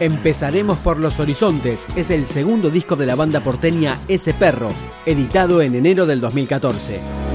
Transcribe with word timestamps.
Empezaremos 0.00 0.78
por 0.78 1.00
Los 1.00 1.20
Horizontes, 1.20 1.86
es 1.96 2.10
el 2.10 2.26
segundo 2.26 2.68
disco 2.68 2.96
de 2.96 3.06
la 3.06 3.14
banda 3.14 3.42
porteña 3.42 3.98
Ese 4.08 4.34
Perro, 4.34 4.70
editado 5.06 5.62
en 5.62 5.74
enero 5.74 6.04
del 6.04 6.20
2014. 6.20 7.25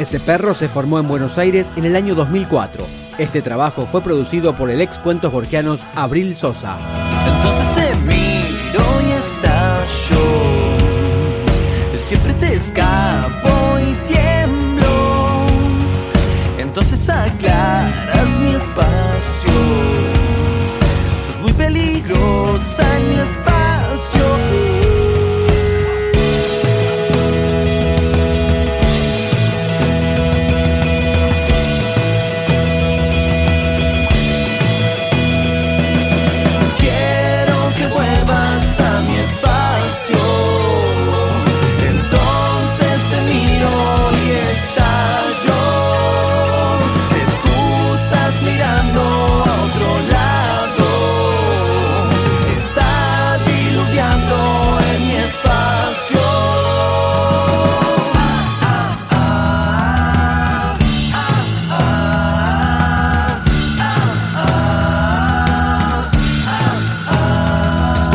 Ese 0.00 0.18
Perro 0.18 0.54
se 0.54 0.66
formó 0.70 0.98
en 0.98 1.06
Buenos 1.06 1.36
Aires 1.36 1.74
en 1.76 1.84
el 1.84 1.94
año 1.94 2.14
2004. 2.14 2.86
Este 3.18 3.42
trabajo 3.42 3.84
fue 3.84 4.00
producido 4.02 4.56
por 4.56 4.70
el 4.70 4.80
ex 4.80 4.98
Cuentos 4.98 5.30
Borgianos 5.30 5.84
Abril 5.94 6.34
Sosa. 6.34 6.78
Entonces 7.26 7.74
te 7.74 7.94
miro 8.06 8.82
y 9.06 9.10
estallo. 9.12 10.24
Siempre 11.98 12.32
te 12.32 12.54
escapo 12.54 13.78
y 13.78 13.92
tiemblo. 14.10 15.44
Entonces 16.56 17.06
aclaras 17.10 18.38
mi 18.38 18.54
espacio. 18.54 19.89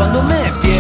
Cuando 0.06 0.22
me 0.22 0.36
pierdo 0.62 0.75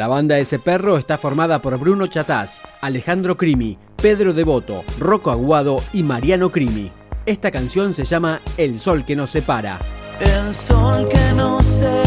La 0.00 0.08
banda 0.08 0.38
Ese 0.38 0.58
Perro 0.58 0.96
está 0.96 1.18
formada 1.18 1.60
por 1.60 1.78
Bruno 1.78 2.06
Chataz, 2.06 2.62
Alejandro 2.80 3.36
Crimi, 3.36 3.76
Pedro 4.00 4.32
Devoto, 4.32 4.82
Rocco 4.98 5.30
Aguado 5.30 5.82
y 5.92 6.02
Mariano 6.02 6.50
Crimi. 6.50 6.90
Esta 7.26 7.50
canción 7.50 7.92
se 7.92 8.04
llama 8.04 8.40
El 8.56 8.78
Sol 8.78 9.04
que 9.04 9.14
nos 9.14 9.28
separa. 9.28 9.78
El 10.18 10.54
sol 10.54 11.06
que 11.06 11.34
nos 11.34 11.62
separa. 11.66 11.99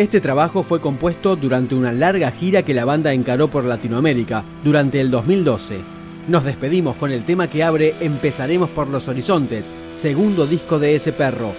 Este 0.00 0.18
trabajo 0.22 0.62
fue 0.62 0.80
compuesto 0.80 1.36
durante 1.36 1.74
una 1.74 1.92
larga 1.92 2.30
gira 2.30 2.62
que 2.62 2.72
la 2.72 2.86
banda 2.86 3.12
encaró 3.12 3.48
por 3.48 3.66
Latinoamérica 3.66 4.42
durante 4.64 4.98
el 4.98 5.10
2012. 5.10 5.82
Nos 6.26 6.42
despedimos 6.42 6.96
con 6.96 7.12
el 7.12 7.26
tema 7.26 7.50
que 7.50 7.62
abre 7.62 7.96
Empezaremos 8.00 8.70
por 8.70 8.88
los 8.88 9.08
Horizontes, 9.08 9.70
segundo 9.92 10.46
disco 10.46 10.78
de 10.78 10.94
ese 10.94 11.12
perro, 11.12 11.54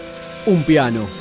un 0.47 0.65
piano. 0.65 1.20